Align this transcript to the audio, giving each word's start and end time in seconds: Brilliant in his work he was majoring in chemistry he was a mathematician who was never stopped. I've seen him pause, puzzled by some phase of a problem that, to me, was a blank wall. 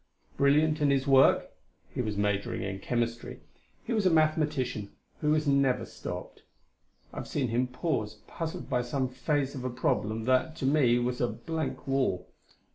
Brilliant 0.37 0.81
in 0.81 0.89
his 0.89 1.05
work 1.05 1.51
he 1.93 2.01
was 2.01 2.17
majoring 2.17 2.63
in 2.63 2.79
chemistry 2.79 3.41
he 3.83 3.93
was 3.93 4.03
a 4.03 4.09
mathematician 4.09 4.91
who 5.19 5.29
was 5.29 5.45
never 5.45 5.85
stopped. 5.85 6.41
I've 7.13 7.27
seen 7.27 7.49
him 7.49 7.67
pause, 7.67 8.15
puzzled 8.25 8.67
by 8.67 8.81
some 8.81 9.07
phase 9.09 9.53
of 9.53 9.63
a 9.63 9.69
problem 9.69 10.23
that, 10.25 10.55
to 10.55 10.65
me, 10.65 10.97
was 10.97 11.21
a 11.21 11.27
blank 11.27 11.85
wall. 11.85 12.27